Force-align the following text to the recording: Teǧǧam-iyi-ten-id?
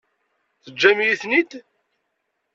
Teǧǧam-iyi-ten-id? 0.63 1.51